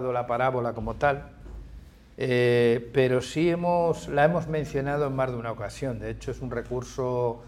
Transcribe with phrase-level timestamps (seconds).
[0.00, 1.30] la parábola como tal,
[2.16, 5.98] eh, pero sí hemos, la hemos mencionado en más de una ocasión.
[5.98, 7.42] De hecho, es un recurso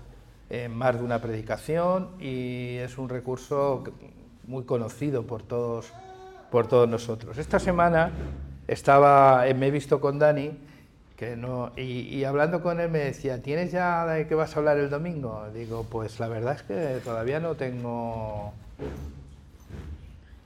[0.50, 3.84] en más de una predicación y es un recurso
[4.46, 5.92] muy conocido por todos,
[6.50, 7.38] por todos nosotros.
[7.38, 8.10] Esta semana
[8.68, 10.52] estaba, eh, me he visto con Dani
[11.16, 14.76] que no, y, hablando con él me decía, ¿tienes ya de qué vas a hablar
[14.76, 15.46] el domingo?
[15.54, 18.52] Digo, pues la verdad es que todavía no tengo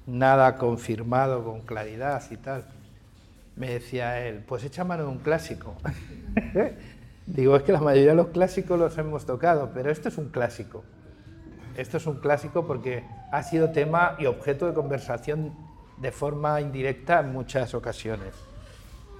[0.07, 2.64] nada confirmado con claridad y tal.
[3.57, 5.75] Me decía él, pues echa mano de un clásico.
[7.26, 10.31] Digo, es que la mayoría de los clásicos los hemos tocado, pero esto es un
[10.31, 10.82] clásico.
[11.76, 15.54] Esto es un clásico porque ha sido tema y objeto de conversación
[15.99, 18.35] de forma indirecta en muchas ocasiones.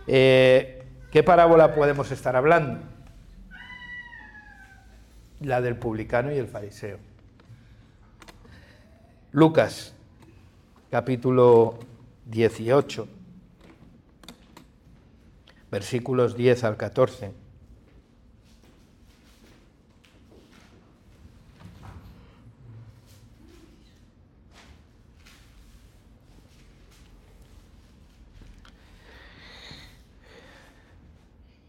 [0.07, 2.81] Eh, ¿Qué parábola podemos estar hablando?
[5.41, 6.99] La del publicano y el fariseo.
[9.33, 9.95] Lucas,
[10.91, 11.79] capítulo
[12.27, 13.07] 18,
[15.71, 17.33] versículos 10 al 14.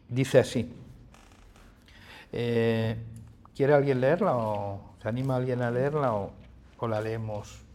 [0.10, 0.73] Dice así.
[2.34, 2.98] Eh,
[3.56, 6.34] ¿Quiere alguien leerla o se anima alguien a leerla o,
[6.88, 7.70] la leemos?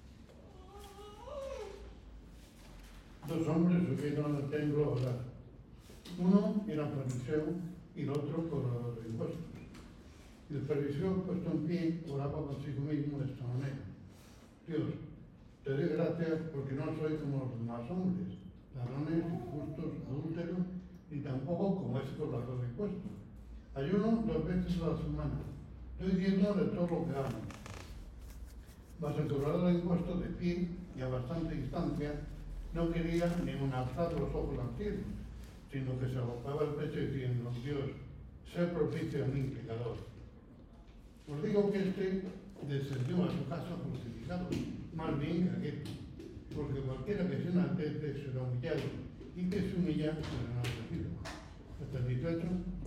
[3.28, 5.18] Dos hombres subieron al templo a orar.
[6.16, 7.46] Uno era fariseo
[7.96, 9.40] y el otro cobrador de impuestos.
[10.48, 13.82] El fariseo, puesto en pie, oraba consigo mismo de esta manera.
[14.68, 14.82] Dios,
[15.64, 18.38] te doy gracias porque no soy como los demás hombres,
[18.76, 20.66] ladrones, injustos, adúlteros
[21.10, 23.10] y tampoco como ese cobrador de impuestos.
[23.74, 25.40] Ayuno dos veces a la semana.
[25.98, 27.42] Estoy diezmo de todo lo que hago.
[29.00, 32.14] Vas el cobrador de impuestos de pie y a bastante distancia
[32.76, 34.98] no quería ni un alzar los ojos al cielo,
[35.72, 37.90] sino que se arrojaba el pecho diciendo, Dios,
[38.54, 39.96] sé propicio a mi pecador.
[41.26, 42.22] Os digo que este
[42.68, 44.48] descendió a su casa justificado,
[44.94, 45.82] más bien que aquel,
[46.54, 48.80] porque cualquiera que se enaltece será humillado
[49.34, 50.12] y que se humilla
[51.82, 52.38] ¿Hasta el 18?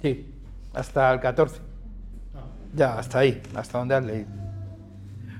[0.01, 0.25] Sí,
[0.73, 1.61] hasta el 14.
[2.35, 2.45] Ah.
[2.75, 4.27] Ya, hasta ahí, hasta donde has leído.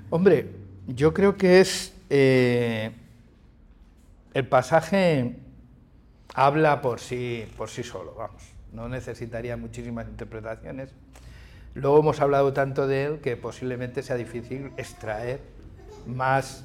[0.09, 0.49] Hombre,
[0.87, 1.93] yo creo que es.
[2.09, 2.91] Eh,
[4.33, 5.37] el pasaje
[6.33, 8.43] habla por sí, por sí solo, vamos.
[8.71, 10.93] No necesitaría muchísimas interpretaciones.
[11.73, 15.39] Luego hemos hablado tanto de él que posiblemente sea difícil extraer
[16.05, 16.63] más,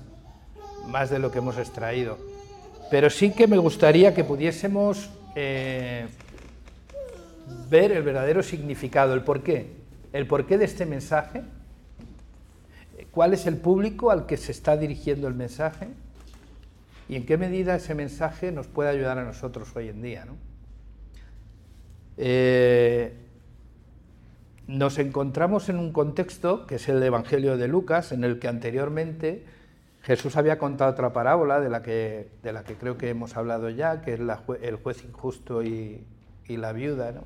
[0.88, 2.18] más de lo que hemos extraído
[2.90, 6.06] pero sí que me gustaría que pudiésemos eh,
[7.68, 9.72] ver el verdadero significado, el porqué,
[10.12, 11.42] el porqué de este mensaje,
[13.10, 15.88] cuál es el público al que se está dirigiendo el mensaje
[17.08, 20.26] y en qué medida ese mensaje nos puede ayudar a nosotros hoy en día.
[22.16, 23.12] Eh,
[24.66, 29.44] nos encontramos en un contexto que es el Evangelio de Lucas, en el que anteriormente
[30.04, 33.70] Jesús había contado otra parábola de la que, de la que creo que hemos hablado
[33.70, 34.20] ya, que es
[34.60, 36.04] el juez injusto y,
[36.48, 37.22] la viuda, ¿no?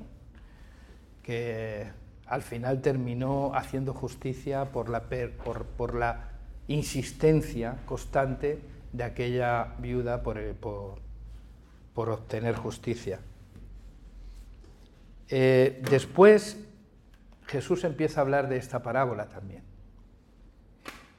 [1.23, 1.87] que
[2.25, 6.29] al final terminó haciendo justicia por la, por, la
[6.67, 8.59] insistencia constante
[8.91, 10.39] de aquella viuda por,
[11.93, 13.19] por, obtener justicia.
[15.27, 16.57] Eh, después
[17.45, 19.63] Jesús empieza a hablar de esta parábola también.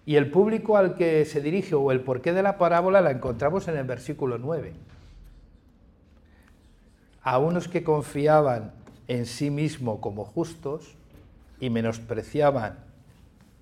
[0.06, 3.68] Y el público al que se dirige o el porqué de la parábola la encontramos
[3.68, 4.72] en el versículo 9.
[7.22, 8.72] A unos que confiaban
[9.06, 10.96] en sí mismo como justos
[11.60, 12.78] y menospreciaban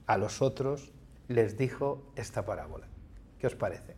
[0.06, 0.90] a los otros,
[1.26, 2.86] les dijo esta parábola.
[3.38, 3.94] ¿Qué os parece?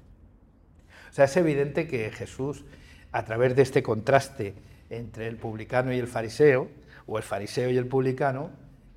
[1.11, 2.65] O sea, es evidente que Jesús,
[3.13, 4.55] a través de este contraste
[4.91, 6.69] entre el publicano y el fariseo,
[7.07, 8.51] o el fariseo y el publicano,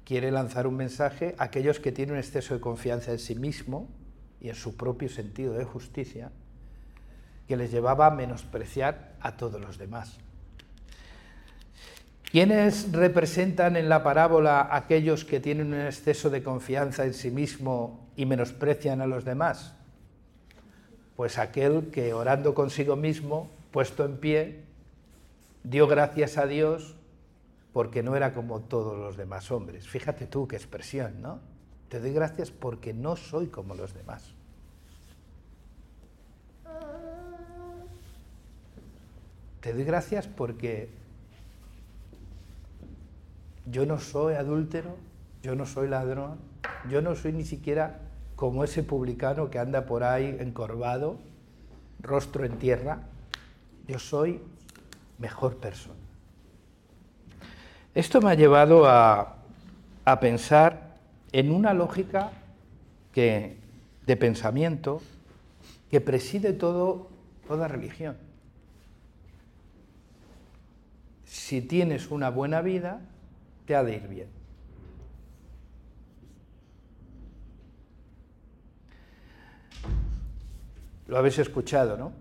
[0.05, 3.89] quiere lanzar un mensaje a aquellos que tienen un exceso de confianza en sí mismo
[4.39, 6.31] y en su propio sentido de justicia,
[7.47, 10.19] que les llevaba a menospreciar a todos los demás.
[12.23, 18.09] ¿Quiénes representan en la parábola aquellos que tienen un exceso de confianza en sí mismo
[18.15, 19.75] y menosprecian a los demás?
[21.15, 24.63] Pues aquel que orando consigo mismo, puesto en pie,
[25.63, 26.95] dio gracias a Dios
[27.73, 29.87] porque no era como todos los demás hombres.
[29.87, 31.39] Fíjate tú qué expresión, ¿no?
[31.89, 34.33] Te doy gracias porque no soy como los demás.
[39.61, 40.89] Te doy gracias porque
[43.65, 44.97] yo no soy adúltero,
[45.41, 46.37] yo no soy ladrón,
[46.89, 47.99] yo no soy ni siquiera
[48.43, 51.17] como ese publicano que anda por ahí encorvado,
[52.01, 52.99] rostro en tierra,
[53.87, 54.41] yo soy
[55.17, 55.95] mejor persona.
[57.95, 59.37] Esto me ha llevado a,
[60.19, 60.97] pensar
[61.31, 62.31] en una lógica
[63.13, 63.55] que,
[64.05, 65.01] de pensamiento
[65.89, 67.07] que preside todo,
[67.47, 68.17] toda religión.
[71.23, 72.99] Si tienes una buena vida,
[73.65, 74.42] te ha de ir bien.
[81.13, 82.11] Lo habéis escuchado, ¿no?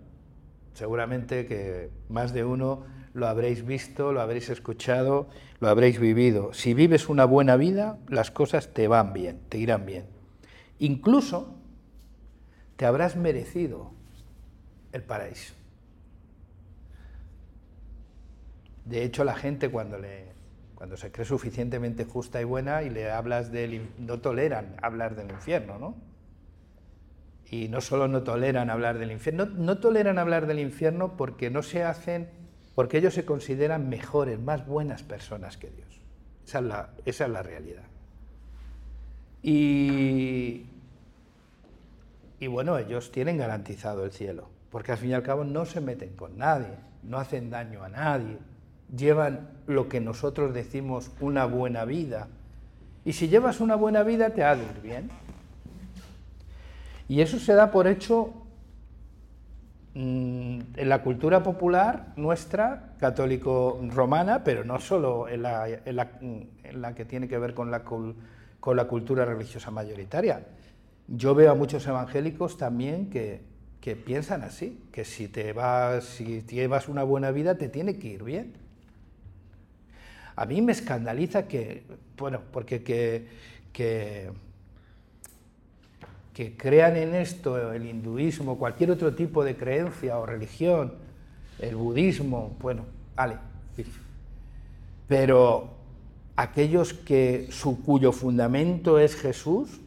[0.75, 2.85] Seguramente que más de uno
[3.15, 5.29] lo habréis visto, lo habréis escuchado,
[5.59, 6.53] lo habréis vivido.
[6.53, 10.05] Si vives una buena vida, las cosas te van bien, te irán bien.
[10.77, 11.55] Incluso
[12.75, 13.93] te habrás merecido
[14.91, 15.55] el paraíso.
[18.85, 20.33] De hecho, la gente cuando, le,
[20.75, 23.89] cuando se cree suficientemente justa y buena y le hablas del...
[23.97, 26.12] no toleran hablar del infierno, ¿no?
[27.53, 31.61] Y no solo no toleran hablar del infierno, no, toleran hablar del infierno porque no
[31.61, 32.27] se hacen,
[32.73, 36.01] porque ellos se consideran mejores, más buenas personas que Dios.
[36.47, 37.83] Esa es la, esa es la realidad.
[39.43, 40.65] Y,
[42.39, 45.79] y bueno, ellos tienen garantizado el cielo, porque al fin y al cabo no se
[45.79, 46.73] meten con nadie,
[47.03, 48.39] no hacen daño a nadie,
[48.97, 52.29] llevan lo que nosotros decimos una buena vida.
[53.05, 55.22] Y si llevas una buena vida te ha de ir bien.
[57.07, 58.33] Y eso se da por hecho
[59.93, 67.37] mm, en la cultura popular nuestra, católico-romana, pero no solo en la, que tiene que
[67.37, 67.83] ver con la,
[68.87, 70.45] cultura religiosa mayoritaria.
[71.07, 73.41] Yo veo a muchos evangélicos también que,
[74.05, 78.23] piensan así, que si, te vas, si llevas una buena vida te tiene que ir
[78.23, 78.53] bien.
[80.37, 81.83] A mí me escandaliza que,
[82.17, 83.27] bueno, porque que,
[83.73, 84.31] que
[86.33, 90.93] que crean en esto, el hinduismo, cualquier otro tipo de creencia o religión,
[91.59, 92.85] el budismo, bueno,
[93.15, 93.37] vale.
[95.07, 95.75] Pero
[96.35, 99.79] aquellos que su cuyo fundamento es Jesús,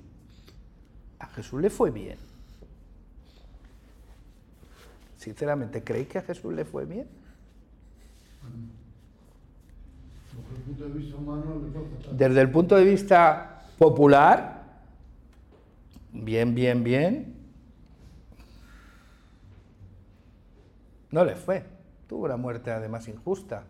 [1.19, 2.19] a Jesús le fue bien.
[5.17, 7.09] Sinceramente, ¿creéis que a Jesús le fue bien?
[12.13, 14.56] Desde el punto de vista popular,
[16.25, 17.35] bien, bien, bien,
[21.11, 21.65] no le fue.
[22.09, 23.65] Tuvo una muerte además injusta,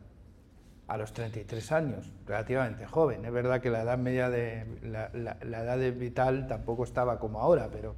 [0.88, 3.25] a los 33 años, relativamente joven.
[3.25, 5.10] Es verdad que la edad media de la,
[5.43, 7.94] edad de vital tampoco estaba como ahora, pero,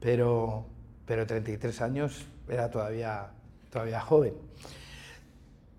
[0.00, 0.64] pero,
[1.06, 3.30] pero 33 años era todavía,
[3.70, 4.34] todavía joven.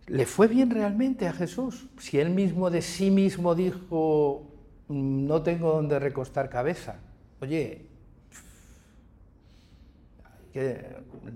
[0.08, 1.90] ¿Le fue bien realmente a Jesús?
[1.98, 4.46] Si él mismo de sí mismo dijo,
[4.90, 7.00] no tengo donde recostar cabeza.
[7.42, 7.86] Oye,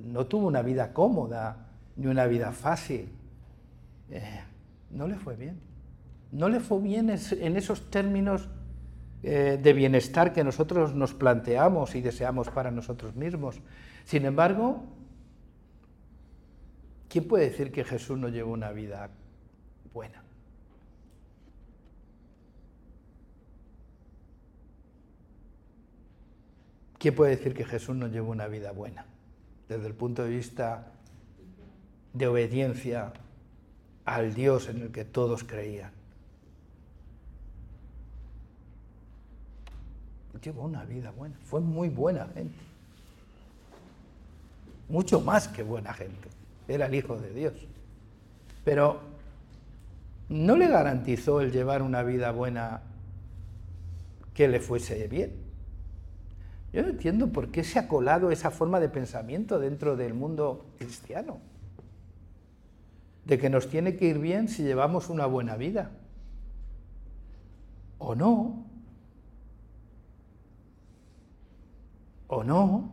[0.05, 3.09] no tuvo una vida cómoda ni una vida fácil.
[4.11, 4.41] Eh,
[4.91, 5.59] no le fue bien.
[6.31, 8.49] No le fue bien en esos términos
[9.23, 13.59] eh, de bienestar que nosotros nos planteamos y deseamos para nosotros mismos.
[14.03, 14.83] Sin embargo,
[17.09, 19.09] ¿quién puede decir que Jesús no llevó una vida
[19.93, 20.25] buena?
[27.05, 29.05] ¿Quién puede decir que Jesús no llevó una vida buena?
[29.69, 30.88] Desde el punto de vista
[32.13, 33.13] de obediencia
[34.05, 35.91] al Dios en el que todos creían.
[40.41, 42.57] Llevó una vida buena, fue muy buena gente.
[44.89, 46.27] Mucho más que buena gente.
[46.67, 47.53] Era el Hijo de Dios.
[48.63, 49.00] Pero
[50.29, 52.81] no le garantizó el llevar una vida buena
[54.33, 55.45] que le fuese bien.
[56.74, 60.65] Yo no entiendo por qué se ha colado esa forma de pensamiento dentro del mundo
[60.77, 61.39] cristiano.
[63.24, 65.91] De que nos tiene que ir bien si llevamos una buena vida.
[67.98, 68.65] O no.
[72.27, 72.91] O no.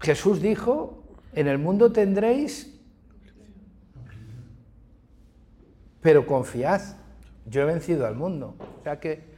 [0.00, 1.02] Jesús dijo,
[1.32, 2.78] en el mundo tendréis,
[6.00, 6.80] pero confiad,
[7.46, 8.54] yo he vencido al mundo.
[8.80, 9.29] O sea que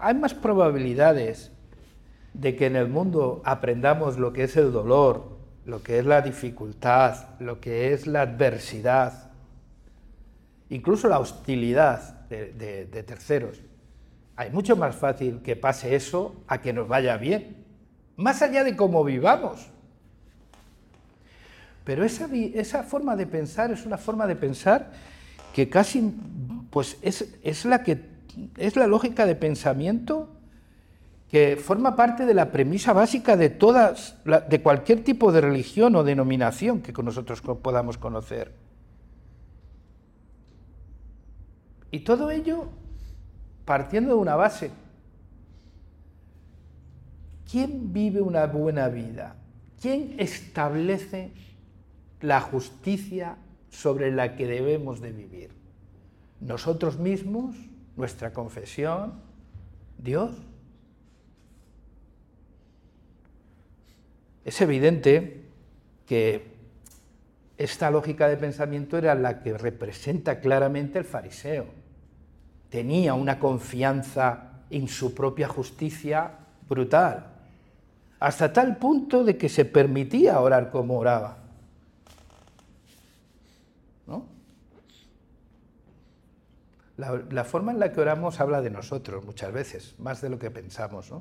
[0.00, 1.52] hay más probabilidades
[2.34, 6.22] de que en el mundo aprendamos lo que es el dolor, lo que es la
[6.22, 9.30] dificultad, lo que es la adversidad,
[10.70, 13.60] incluso la hostilidad de, terceros.
[14.36, 17.64] Hay mucho más fácil que pase eso a que nos vaya bien,
[18.16, 19.68] más allá de cómo vivamos.
[21.84, 24.92] Pero esa, forma de pensar es una forma de pensar
[25.52, 26.14] que casi
[26.70, 28.19] pues es, es la que
[28.56, 30.28] es la lógica de pensamiento
[31.30, 36.02] que forma parte de la premisa básica de todas, de cualquier tipo de religión o
[36.02, 38.52] denominación que nosotros podamos conocer.
[41.92, 42.68] Y todo ello
[43.64, 44.72] partiendo de una base.
[47.48, 49.36] ¿Quién vive una buena vida?
[49.80, 51.32] ¿Quién establece
[52.20, 53.36] la justicia
[53.70, 55.50] sobre la que debemos de vivir?
[56.40, 57.54] ¿Nosotros mismos?
[57.96, 59.14] ¿Nuestra confesión?
[59.98, 60.30] ¿Dios?
[64.44, 65.44] Es evidente
[66.06, 66.50] que
[67.58, 71.66] esta lógica de pensamiento era la que representa claramente el fariseo.
[72.70, 76.30] Tenía una confianza en su propia justicia
[76.68, 77.26] brutal,
[78.18, 81.39] hasta tal punto de que se permitía orar como oraba.
[87.00, 90.50] La, forma en la que oramos habla de nosotros muchas veces, más de lo que
[90.50, 91.12] pensamos.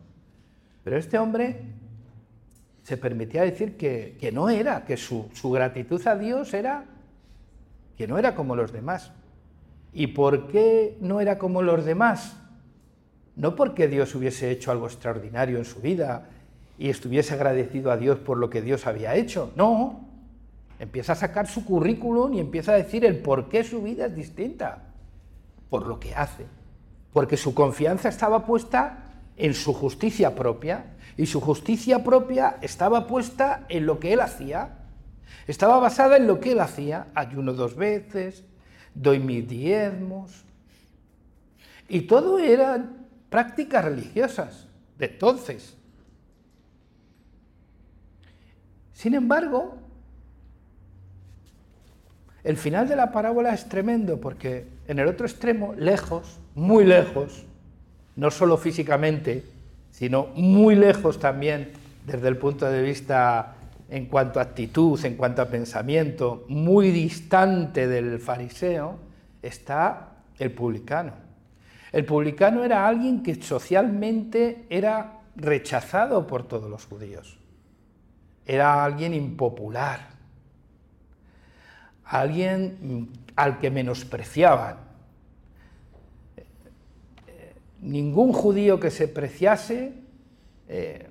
[0.83, 1.61] Pero este hombre
[2.83, 6.85] se permitía decir que, no era, que su, su, gratitud a Dios era
[7.97, 9.11] que no era como los demás.
[9.93, 12.35] ¿Y por qué no era como los demás?
[13.35, 16.27] No porque Dios hubiese hecho algo extraordinario en su vida
[16.77, 19.53] y estuviese agradecido a Dios por lo que Dios había hecho.
[19.55, 20.07] No.
[20.79, 24.15] Empieza a sacar su currículum y empieza a decir el por qué su vida es
[24.15, 24.88] distinta.
[25.69, 26.45] Por lo que hace.
[27.13, 29.05] Porque su confianza estaba puesta
[29.37, 30.85] en su justicia propia
[31.17, 34.77] y su justicia propia estaba puesta en lo que él hacía.
[35.47, 37.07] Estaba basada en lo que él hacía.
[37.15, 38.43] Ayuno dos veces,
[38.93, 40.43] doy mis diezmos.
[41.87, 45.75] Y todo eran prácticas religiosas de entonces.
[48.93, 49.77] Sin embargo,
[52.43, 57.45] el final de la parábola es tremendo porque en el otro extremo, lejos, muy lejos,
[58.15, 59.43] no solo físicamente,
[59.91, 61.73] sino muy lejos también
[62.07, 63.53] desde el punto de vista
[63.87, 68.97] en cuanto a actitud, en cuanto a pensamiento, muy distante del fariseo,
[69.43, 71.13] está el publicano.
[71.91, 77.37] El publicano era alguien que socialmente era rechazado por todos los judíos.
[78.43, 80.07] Era alguien impopular,
[82.05, 84.89] alguien al que menospreciaban
[87.81, 89.93] ningún judío que se preciase
[90.67, 91.07] eh,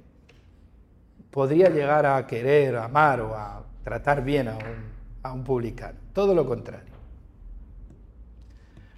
[1.30, 4.92] podría llegar a querer, amar o a tratar bien a un,
[5.23, 5.99] a un publicano.
[6.12, 6.94] Todo lo contrario.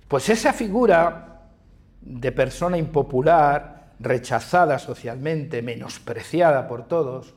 [0.08, 1.49] Pues esa figura
[2.00, 7.34] de persona impopular, rechazada socialmente, menospreciada por todos,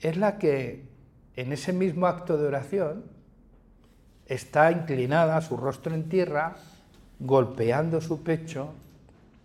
[0.00, 0.88] es la que
[1.36, 3.04] en ese mismo acto de oración
[4.28, 6.56] está inclinada, su rostro en tierra,
[7.18, 8.74] golpeando su pecho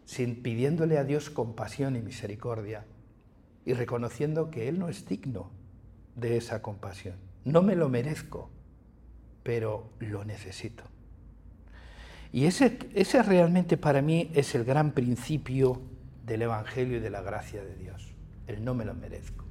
[0.06, 2.86] sin pidiéndole a Dios compasión y misericordia
[3.66, 5.50] y reconociendo que Él no es digno
[6.16, 7.16] de esa compasión.
[7.46, 8.50] No me lo merezco,
[9.42, 10.84] pero lo necesito.
[12.32, 15.82] Y ese, ese realmente para mí es el gran principio
[16.26, 18.14] del Evangelio y de la gracia de Dios.
[18.48, 19.46] El no me lo merezco.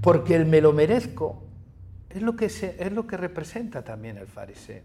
[0.00, 1.45] Porque el me lo merezco
[2.10, 4.82] es lo que, es lo que representa también el fariseo.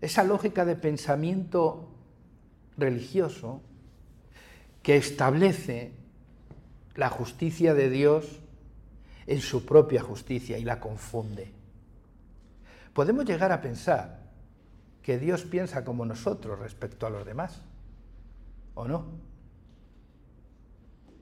[0.00, 1.88] Esa lógica de pensamiento
[2.76, 3.62] religioso
[4.82, 5.92] que establece
[6.96, 8.40] la justicia de Dios
[9.26, 11.52] en su propia justicia y la confunde.
[12.92, 14.20] Podemos llegar a pensar
[15.02, 17.62] que Dios piensa como nosotros respecto a los demás,
[18.74, 19.06] ¿o no?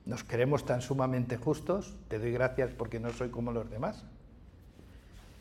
[0.05, 4.03] Nos queremos tan sumamente justos, te doy gracias porque no soy como los demás.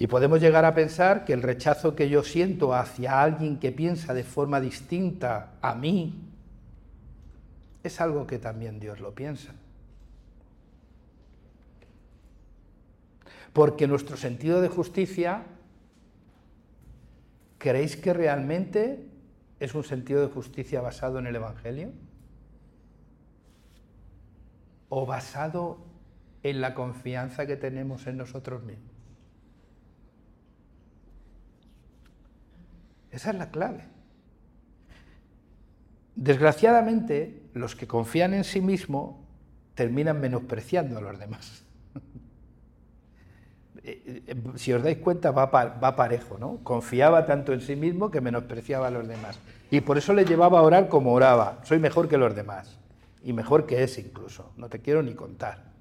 [0.00, 4.14] Y podemos llegar a pensar que el rechazo que yo siento hacia alguien que piensa
[4.14, 6.26] de forma distinta a mí
[7.82, 9.52] es algo que también Dios lo piensa.
[13.52, 15.42] Porque nuestro sentido de justicia,
[17.58, 19.06] ¿creéis que realmente
[19.58, 21.90] es un sentido de justicia basado en el Evangelio?
[24.88, 25.76] ¿O basado
[26.42, 28.89] en la confianza que tenemos en nosotros mismos?
[33.10, 33.84] Esa es la clave.
[36.14, 39.16] Desgraciadamente, los que confían en sí mismos
[39.74, 41.64] terminan menospreciando a los demás.
[43.82, 46.58] Eh, eh, si os dais cuenta, va, va, parejo, ¿no?
[46.62, 49.38] Confiaba tanto en sí mismo que menospreciaba a los demás.
[49.70, 51.60] Y por eso le llevaba a orar como oraba.
[51.64, 52.78] Soy mejor que los demás.
[53.24, 54.52] Y mejor que ese incluso.
[54.58, 55.72] No te quiero ni contar.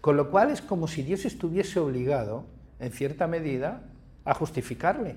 [0.00, 2.46] Con lo cual es como si Dios estuviese obligado,
[2.80, 3.82] en cierta medida,
[4.24, 5.16] a justificarle.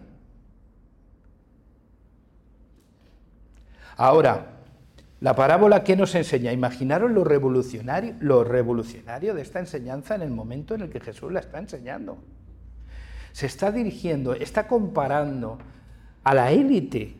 [3.97, 4.53] Ahora,
[5.23, 10.31] La parábola que nos enseña, imaginaros lo revolucionario, lo revolucionario de esta enseñanza en el
[10.31, 12.17] momento en el que Jesús la está enseñando.
[13.31, 15.59] Se está dirigiendo, está comparando
[16.25, 17.15] a la élite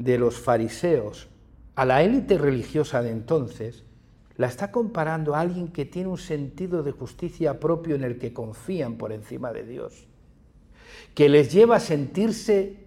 [0.00, 1.28] de los fariseos,
[1.76, 3.84] a la élite religiosa de entonces,
[4.36, 8.32] la está comparando a alguien que tiene un sentido de justicia propio en el que
[8.32, 10.08] confían por encima de Dios,
[11.14, 12.80] que les lleva a sentirse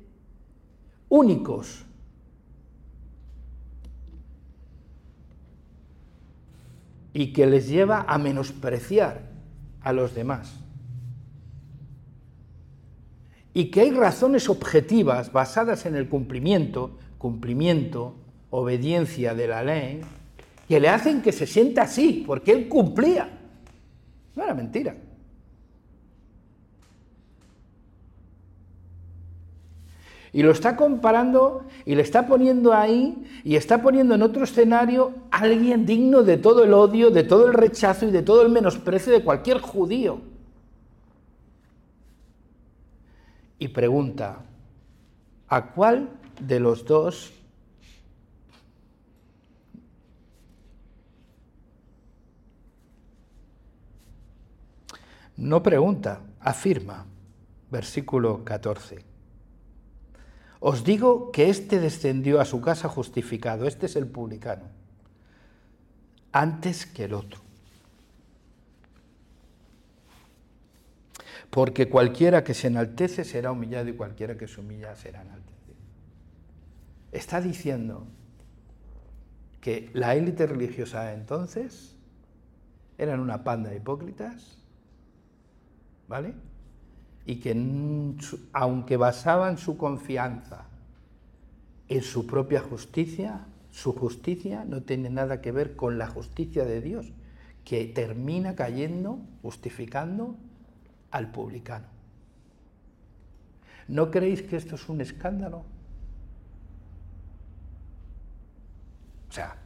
[1.07, 1.85] únicos,
[7.17, 9.21] y que les lleva a menospreciar
[9.81, 10.53] a los demás.
[13.55, 18.13] Y que hay razones objetivas basadas en el cumplimiento, cumplimiento,
[18.51, 20.01] obediencia de la ley,
[20.67, 23.27] que le hacen que se sienta así, porque él cumplía.
[24.35, 24.95] No era mentira.
[30.33, 35.13] Y lo está comparando y le está poniendo ahí y está poniendo en otro escenario
[35.31, 38.49] a alguien digno de todo el odio, de todo el rechazo y de todo el
[38.49, 40.19] menosprecio de cualquier judío.
[43.59, 44.39] Y pregunta,
[45.47, 47.33] ¿a cuál de los dos
[55.37, 57.05] No pregunta, afirma,
[57.69, 59.16] versículo 14.
[60.59, 64.65] Os digo que éste descendió a su casa justificado, este es el publicano,
[66.31, 67.41] antes que el otro.
[71.49, 75.77] Porque cualquiera que se enaltece será humillado y cualquiera que se humilla será enaltecido.
[77.11, 78.07] Está diciendo
[79.61, 81.95] que la élite religiosa entonces
[82.97, 84.57] eran una panda de hipócritas,
[86.07, 86.33] ¿vale?
[87.27, 87.53] Y que
[88.53, 90.63] aunque basaban su confianza
[91.89, 96.81] en su propia justicia, su justicia no tiene nada que ver con la justicia de
[96.81, 97.11] Dios,
[97.65, 100.37] que termina cayendo, justificando
[101.11, 101.87] al publicano.
[103.89, 105.65] ¿No creéis que esto es un escándalo?
[109.29, 109.57] O sea,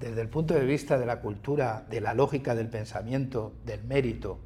[0.00, 4.40] desde el punto de vista de la cultura, de la lógica del pensamiento, del mérito,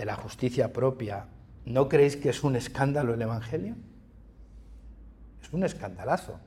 [0.00, 1.26] de la justicia propia,
[1.66, 3.74] ¿no creéis que es un escándalo el Evangelio?
[5.42, 6.40] Es un escandalazo,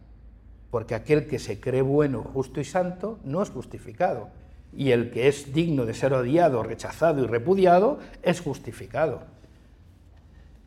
[0.72, 4.32] porque aquel que se cree bueno, justo y santo no es justificado,
[4.76, 9.22] y el que es digno de ser odiado, rechazado y repudiado es justificado.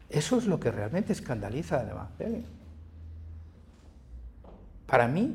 [0.09, 2.45] Eso es lo que realmente escandaliza el Evangelio.
[4.87, 5.35] Para mí,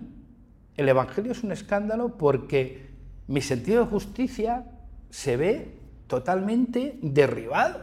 [0.77, 2.91] el Evangelio es un escándalo porque
[3.27, 4.63] mi sentido de justicia
[5.09, 5.80] se ve
[6.11, 7.79] totalmente derribado.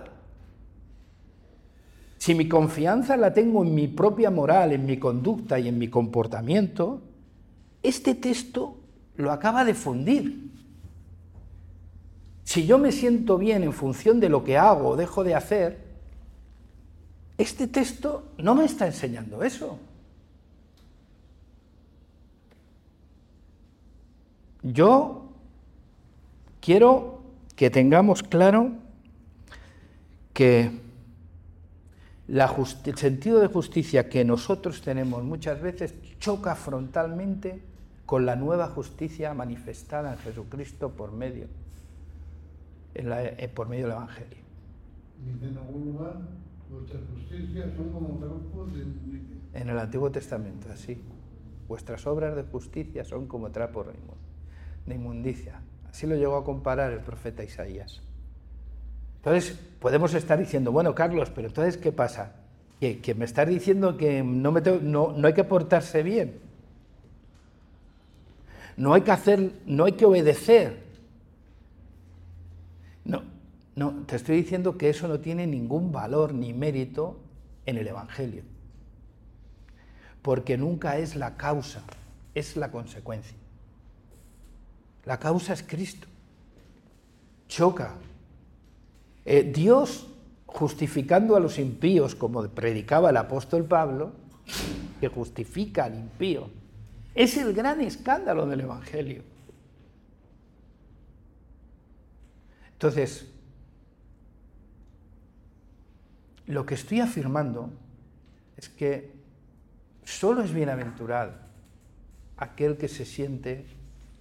[2.19, 5.89] Si mi confianza la tengo en mi propia moral, en mi conducta y en mi
[5.89, 7.01] comportamiento,
[7.83, 8.77] este texto
[9.17, 10.51] lo acaba de fundir.
[12.45, 15.79] Si yo me siento bien en función de lo que hago o dejo de hacer,
[17.39, 19.79] este texto no me está enseñando eso.
[24.63, 25.29] Yo
[26.61, 27.18] quiero
[27.59, 28.71] que tengamos claro
[30.33, 30.71] que
[32.29, 37.61] el sentido de justicia que nosotros tenemos muchas veces choca frontalmente
[38.07, 41.49] con la nueva justicia manifestada en Jesucristo por medio,
[42.95, 44.39] eh, por medio del Evangelio.
[45.43, 46.17] en algún lugar,
[46.71, 51.03] vuestras justicias son como trapos de En el Antiguo Testamento, así.
[51.67, 53.89] Vuestras obras de justicia son como trapos
[54.87, 55.61] de inmundicia.
[55.99, 58.01] Así lo llegó a comparar el profeta Isaías.
[59.17, 62.37] Entonces, podemos estar diciendo, bueno, Carlos, pero entonces, ¿qué pasa?
[62.79, 66.39] Que, me estás diciendo que no, me no, no hay que portarse bien.
[68.77, 70.85] No hay que hacer, no hay que obedecer.
[73.05, 73.25] No,
[73.75, 77.19] no, te estoy diciendo que eso no tiene ningún valor ni mérito
[77.67, 78.45] en el Evangelio.
[80.23, 81.83] Porque nunca es la causa,
[82.37, 83.37] es la consecuencia.
[85.09, 86.07] La causa es Cristo.
[87.49, 87.95] Choca.
[89.25, 90.07] Eh, Dios,
[90.45, 94.13] justificando a los impíos, como predicaba el apóstol Pablo,
[95.01, 96.51] que justifica al impío,
[97.15, 99.23] es el gran escándalo del Evangelio.
[102.73, 103.33] Entonces,
[106.45, 107.71] lo que estoy afirmando
[108.59, 109.11] es que
[110.05, 111.33] solo es bienaventurado
[112.37, 113.78] aquel que se siente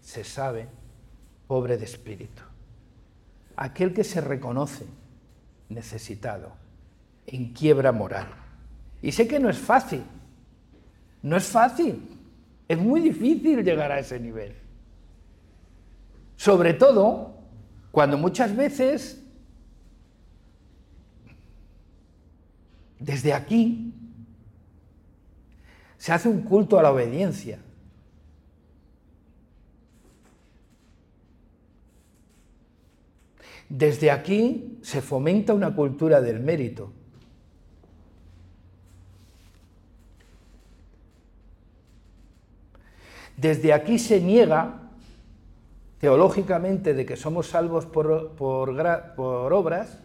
[0.08, 0.70] se sabe
[1.48, 2.42] pobre de espíritu.
[3.58, 4.86] Aquel que se reconoce
[5.68, 6.54] necesitado,
[7.26, 8.30] en quiebra moral.
[9.02, 10.02] Y sé que no es fácil,
[11.22, 12.14] no es fácil,
[12.70, 14.54] Es muy difícil llegar a ese nivel.
[16.38, 17.36] Sobre todo
[17.92, 19.24] cuando muchas veces
[23.00, 23.94] desde aquí
[25.98, 27.60] se hace un culto a la obediencia.
[33.70, 36.92] Desde aquí se fomenta una cultura del mérito.
[43.38, 44.88] Desde aquí se niega
[46.00, 48.34] teológicamente de que somos salvos por,
[49.18, 50.00] obras,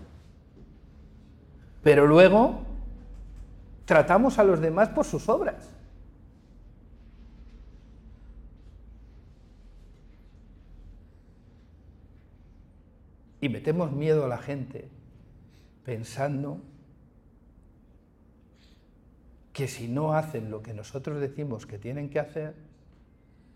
[1.82, 2.60] pero luego
[3.86, 5.71] tratamos a los demás por sus obras.
[13.42, 14.88] Y metemos miedo a la gente
[15.84, 16.60] pensando
[19.52, 22.54] que si no hacen lo que nosotros decimos que tienen que hacer,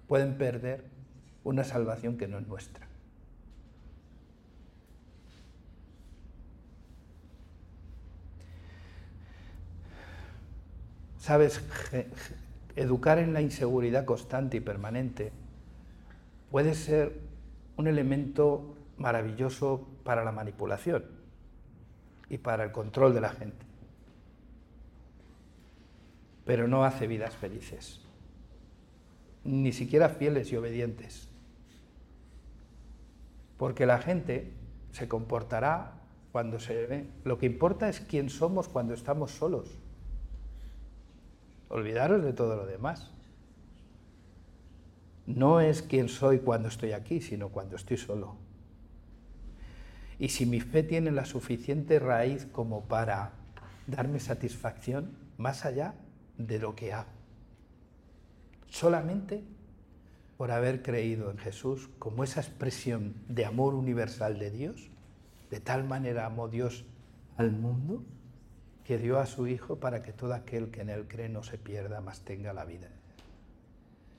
[0.09, 0.85] pueden perder
[1.45, 2.85] una salvación que no es nuestra.
[11.17, 11.61] Sabes,
[12.75, 15.31] educar en la inseguridad constante y permanente
[16.51, 17.21] puede ser
[17.77, 21.05] un elemento maravilloso para la manipulación
[22.29, 23.65] y para el control de la gente,
[26.45, 28.07] pero no hace vidas felices
[29.47, 31.29] ni siquiera fieles y obedientes.
[33.57, 34.53] Porque la gente
[34.93, 35.93] se comportará
[36.33, 37.07] cuando se ve.
[37.25, 39.71] Lo que importa es quién somos cuando estamos solos.
[41.69, 43.11] Olvidaros de todo lo demás.
[45.27, 48.37] No es quién soy cuando estoy aquí, sino cuando estoy solo.
[50.19, 53.33] Y si mi fe tiene la suficiente raíz como para
[53.87, 55.95] darme satisfacción más allá
[56.39, 57.17] de lo que hago
[58.77, 59.43] solamente
[60.37, 64.91] por haber creído en Jesús como esa expresión de amor universal de Dios.
[65.51, 66.85] De tal manera amó Dios
[67.39, 68.05] al mundo
[68.85, 71.59] que dio a su Hijo para que todo aquel que en él cree no se
[71.59, 72.89] pierda, mas tenga la vida.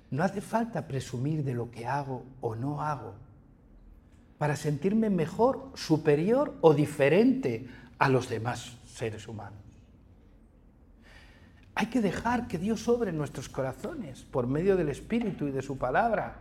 [0.09, 3.13] No hace falta presumir de lo que hago o no hago
[4.37, 9.59] para sentirme mejor, superior o diferente a los demás seres humanos.
[11.75, 15.61] Hay que dejar que Dios obre en nuestros corazones por medio del Espíritu y de
[15.61, 16.37] su palabra,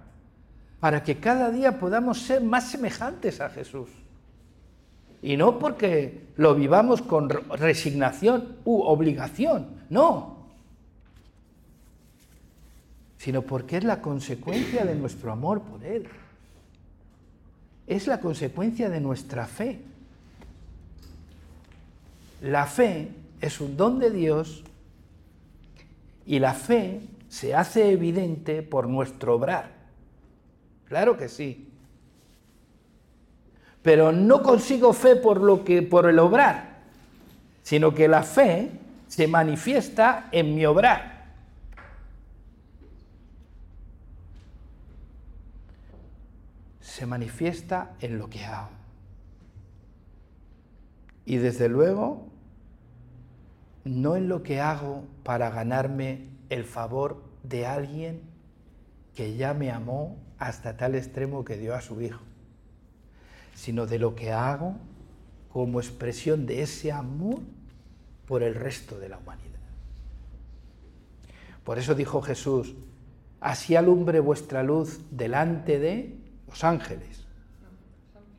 [0.81, 3.91] para que cada día podamos ser más semejantes a Jesús.
[5.23, 10.37] Y no porque lo vivamos con resignación u obligación, no,
[13.19, 16.09] sino porque es la consecuencia de nuestro amor por Él.
[17.87, 19.81] Es la consecuencia de nuestra fe.
[22.43, 24.65] La fe es un don de Dios
[26.27, 29.71] y la fe se hace evidente por nuestro obrar.
[30.87, 31.69] Claro que sí.
[33.83, 36.79] Pero no consigo fe por lo que por el obrar,
[37.63, 38.71] sino que la fe
[39.07, 41.16] se manifiesta en mi obrar.
[46.97, 48.71] Se manifiesta en lo que hago.
[51.27, 52.29] Y desde luego
[53.85, 58.23] no en lo que hago para ganarme el favor de alguien
[59.15, 62.23] que ya me amó hasta tal extremo que dio a su hijo,
[63.55, 64.77] sino de lo que hago
[65.53, 67.41] como expresión de ese amor
[68.27, 69.61] por el resto de la humanidad.
[71.63, 72.75] Por eso dijo Jesús,
[73.43, 76.16] así alumbre vuestra luz delante de
[76.47, 77.27] los ángeles,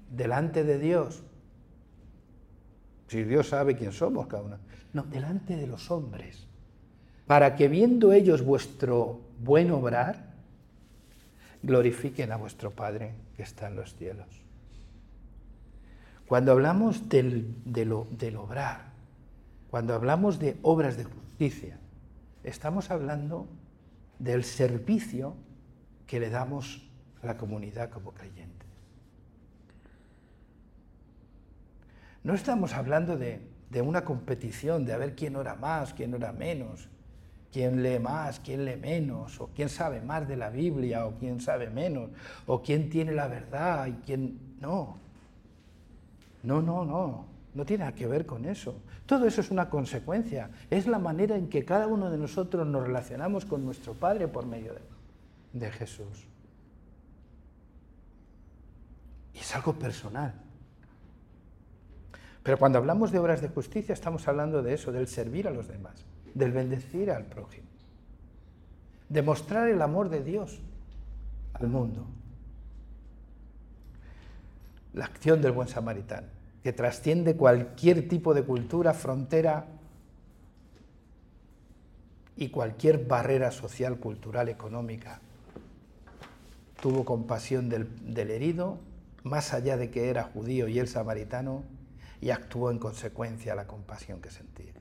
[0.10, 1.24] delante de Dios.
[3.08, 4.58] Si Dios sabe quién somos cada uno
[4.94, 6.48] no, delante de los hombres,
[7.26, 10.34] para que viendo ellos vuestro buen obrar,
[11.62, 14.28] glorifiquen a vuestro Padre que está en los cielos.
[16.28, 18.94] Cuando hablamos del, del obrar,
[19.70, 21.80] cuando hablamos de obras de justicia,
[22.44, 23.48] estamos hablando
[24.20, 25.36] del servicio
[26.06, 26.87] que le damos
[27.24, 28.68] la comunidad como creyentes.
[32.24, 36.32] No estamos hablando de de una competición, de a ver quién ora más, quién ora
[36.32, 36.88] menos,
[37.52, 41.42] quién lee más, quién lee menos, o quién sabe más de la Biblia, o quién
[41.42, 42.10] sabe menos,
[42.46, 44.98] o quién tiene la verdad y quién no.
[46.44, 48.76] No, no, no, no tiene nada que ver con eso.
[49.06, 52.84] Todo eso es una consecuencia, es la manera en que cada uno de nosotros nos
[52.86, 54.82] relacionamos con nuestro Padre por medio de,
[55.54, 56.28] de Jesús.
[59.38, 60.34] Y es algo personal.
[62.42, 65.68] Pero cuando hablamos de obras de justicia estamos hablando de eso, del servir a los
[65.68, 67.68] demás, del bendecir al prójimo.
[69.10, 70.60] demostrar el amor de Dios
[71.54, 72.06] al mundo.
[74.94, 76.28] La acción del buen samaritano,
[76.64, 79.68] que trasciende cualquier tipo de cultura, frontera
[82.36, 85.22] y cualquier barrera social, cultural, económica.
[86.82, 88.80] Tuvo compasión del herido,
[89.28, 91.64] más allá de que era judío y el samaritano,
[92.22, 94.74] y actuó en consecuencia la compasión que sentía.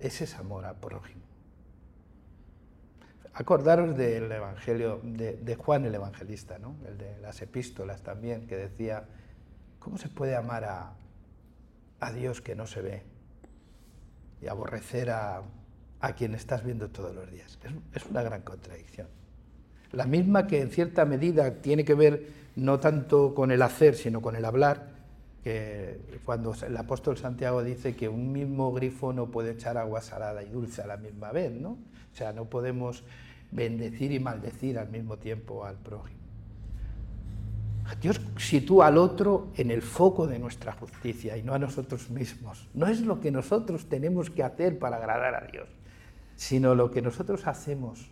[0.00, 1.22] Ese es amor al prójimo.
[3.34, 6.76] Acordaros del Evangelio de, Juan el Evangelista, ¿no?
[6.86, 9.04] el de las epístolas también, que decía,
[9.78, 10.92] ¿cómo se puede amar a,
[12.00, 13.02] a Dios que no se ve
[14.42, 15.42] y aborrecer a,
[16.00, 17.58] a quien estás viendo todos los días?
[17.94, 19.06] Es una gran contradicción.
[19.92, 24.20] La misma que en cierta medida tiene que ver no tanto con el hacer, sino
[24.20, 24.92] con el hablar,
[25.42, 30.42] que cuando el apóstol Santiago dice que un mismo grifo no puede echar agua salada
[30.42, 31.70] y dulce a la misma vez, ¿no?
[31.70, 33.02] O sea, no podemos
[33.50, 36.20] bendecir y maldecir al mismo tiempo al prójimo.
[38.00, 42.68] Dios sitúa al otro en el foco de nuestra justicia y no a nosotros mismos.
[42.74, 45.68] No es lo que nosotros tenemos que hacer para agradar a Dios,
[46.36, 48.08] sino lo que nosotros hacemos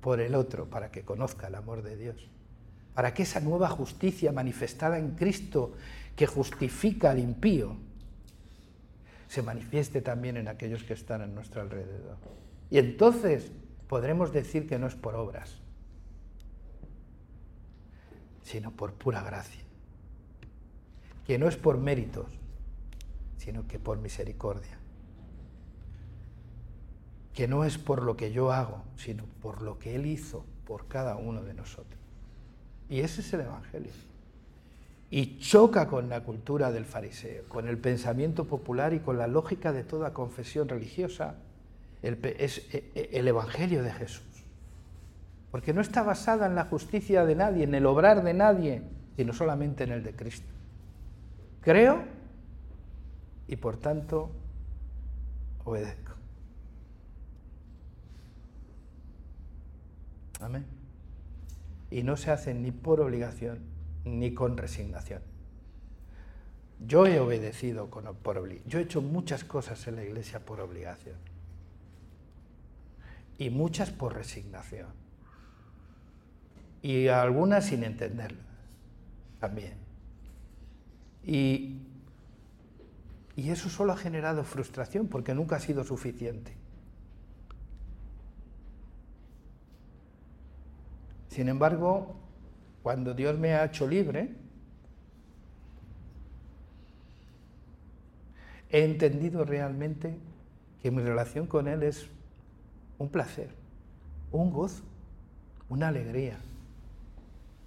[0.00, 2.28] por el otro para que conozca el amor de Dios
[2.94, 5.74] para que esa nueva justicia manifestada en Cristo
[6.16, 7.76] que justifica al impío
[9.28, 12.16] se manifieste también en aquellos que están a nuestro alrededor.
[12.68, 13.52] Y entonces
[13.88, 15.56] podremos decir que no es por obras,
[18.42, 19.62] sino por pura gracia.
[21.26, 22.26] Que no es por méritos,
[23.36, 24.78] sino que por misericordia.
[27.32, 30.88] Que no es por lo que yo hago, sino por lo que Él hizo por
[30.88, 31.99] cada uno de nosotros.
[32.90, 33.92] Y ese es el Evangelio.
[35.10, 39.72] Y choca con la cultura del fariseo, con el pensamiento popular y con la lógica
[39.72, 41.36] de toda confesión religiosa.
[42.02, 44.24] es e, e, el Evangelio de Jesús.
[45.52, 48.82] Porque no está basada en la justicia de nadie, en el obrar de nadie,
[49.16, 50.48] sino solamente en el de Cristo.
[51.60, 52.02] Creo
[53.46, 54.30] y por tanto
[55.64, 56.12] obedezco.
[60.40, 60.79] Amén
[61.90, 63.58] y no se hacen ni por obligación
[64.04, 65.22] ni con resignación.
[66.86, 68.70] Yo he obedecido por obligación.
[68.70, 71.16] Yo he hecho muchas cosas en la iglesia por obligación
[73.36, 74.88] y muchas por resignación
[76.82, 78.46] y algunas sin entenderlas
[79.40, 79.74] también.
[81.22, 81.76] Y
[83.36, 86.59] eso solo ha generado frustración porque nunca ha sido suficiente.
[91.30, 92.16] Sin embargo,
[92.82, 94.34] cuando Dios me ha hecho libre,
[98.68, 100.16] he entendido realmente
[100.82, 102.08] que mi relación con Él es
[102.98, 103.50] un placer,
[104.32, 104.82] un gozo,
[105.68, 106.36] una alegría,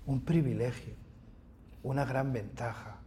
[0.05, 0.93] un privilegio,
[1.83, 2.97] una gran ventaja.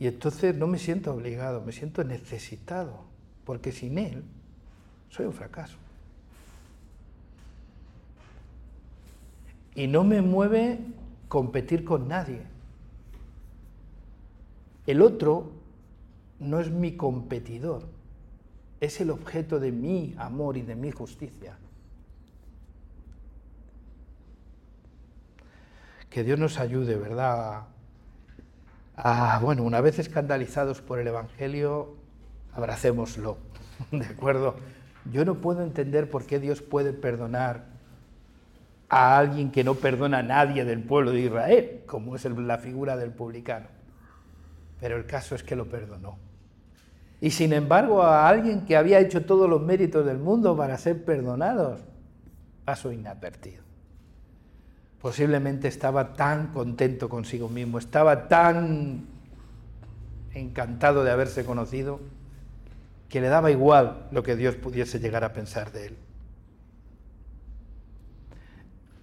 [0.00, 3.04] Y entonces no me siento obligado, me siento necesitado,
[3.44, 4.24] porque sin Él
[5.10, 5.85] soy un fracaso.
[9.76, 10.80] Y no me mueve
[11.28, 12.40] competir con nadie.
[14.86, 15.52] El otro
[16.40, 17.82] no es mi competidor,
[18.80, 21.58] es el objeto de mi amor y de mi justicia.
[26.08, 27.64] Que Dios nos ayude, ¿verdad?
[28.96, 31.96] Ah, bueno, una vez escandalizados por el Evangelio,
[32.54, 33.36] abracémoslo,
[33.90, 34.56] ¿de acuerdo?
[35.12, 37.75] Yo no puedo entender por qué Dios puede perdonar
[38.88, 42.96] a alguien que no perdona a nadie del pueblo de Israel, como es la figura
[42.96, 43.66] del publicano.
[44.80, 46.18] Pero el caso es que lo perdonó.
[47.20, 51.04] Y sin embargo a alguien que había hecho todos los méritos del mundo para ser
[51.04, 51.80] perdonados,
[52.64, 53.62] pasó inadvertido.
[55.00, 59.06] Posiblemente estaba tan contento consigo mismo, estaba tan
[60.34, 62.00] encantado de haberse conocido,
[63.08, 65.96] que le daba igual lo que Dios pudiese llegar a pensar de él.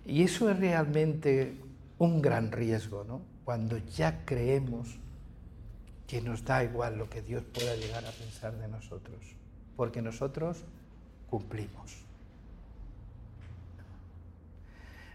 [0.06, 1.58] Y eso es realmente
[1.98, 3.22] un gran riesgo, ¿no?
[3.46, 4.98] Cuando ya creemos
[6.08, 9.20] que nos da igual lo que Dios pueda llegar a pensar de nosotros,
[9.76, 10.64] porque nosotros
[11.30, 12.04] cumplimos.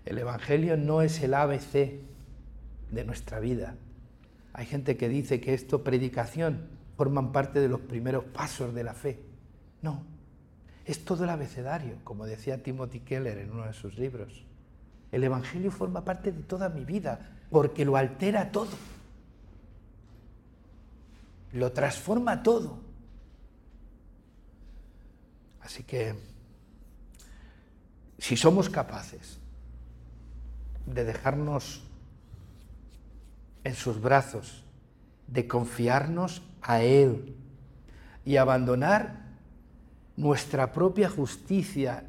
[0.05, 2.01] El Evangelio no es el ABC
[2.91, 3.77] de nuestra vida.
[4.55, 8.95] Hay gente que dice que esto, predicación, forman parte de los primeros pasos de la
[8.95, 9.21] fe.
[9.83, 10.03] No,
[10.87, 14.45] es todo el abecedario, como decía Timothy Keller en uno de sus libros.
[15.11, 18.71] El Evangelio forma parte de toda mi vida porque lo altera todo.
[21.53, 22.79] Lo transforma todo.
[25.63, 26.15] Así que,
[28.19, 29.39] si somos capaces
[30.87, 31.83] de dejarnos
[33.65, 34.65] en sus brazos,
[35.27, 37.37] de confiarnos a Él
[38.25, 39.27] y abandonar
[40.17, 42.05] nuestra propia justicia,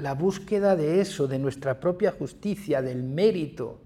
[0.00, 3.80] la búsqueda de eso, de nuestra propia justicia, del mérito,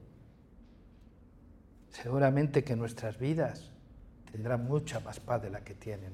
[1.91, 3.71] seguramente que nuestras vidas
[4.31, 6.13] tendrán mucha más paz de la que tienen.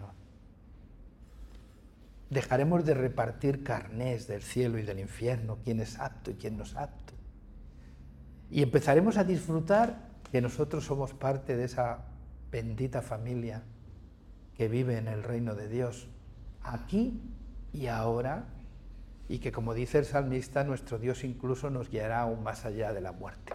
[2.29, 6.65] Dejaremos de repartir carnés del cielo y del infierno, quién es apto y quién no
[6.65, 7.15] es apto.
[8.51, 12.05] Y empezaremos a disfrutar que nosotros somos parte de esa
[12.51, 13.63] bendita familia
[14.57, 16.09] que vive en el reino de Dios,
[16.63, 17.21] aquí
[17.73, 18.45] y ahora,
[19.31, 23.01] y que como dice el salmista, nuestro Dios incluso nos guiará aún más allá de
[23.01, 23.53] la muerte.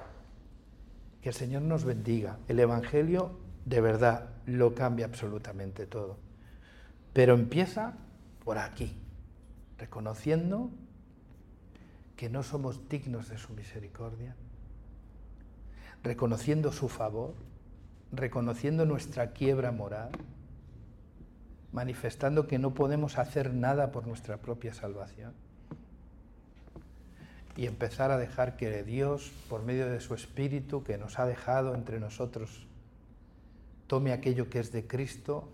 [1.22, 2.40] Que el Señor nos bendiga.
[2.48, 6.18] El Evangelio de verdad lo cambia absolutamente todo.
[7.12, 7.96] Pero empieza
[8.46, 8.96] por aquí,
[9.78, 10.70] reconociendo
[12.16, 14.34] que no somos dignos de su misericordia,
[16.04, 17.34] reconociendo su favor,
[18.14, 20.12] reconociendo nuestra quiebra moral,
[21.74, 25.34] manifestando que no podemos hacer nada por nuestra propia salvación
[27.56, 31.74] y empezar a dejar que Dios, por medio de su Espíritu que nos ha dejado
[31.74, 32.68] entre nosotros,
[33.88, 35.50] tome aquello que es de Cristo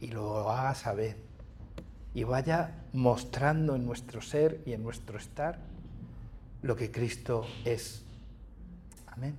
[0.00, 1.16] y lo haga saber
[2.14, 5.58] y vaya mostrando en nuestro ser y en nuestro estar
[6.62, 8.02] lo que Cristo es.
[9.06, 9.36] Amén.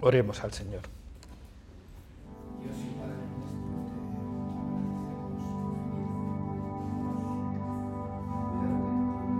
[0.00, 0.82] Oremos al Señor.